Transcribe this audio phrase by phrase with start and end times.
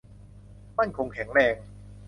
[0.77, 1.55] มั่นคงแข็งแรง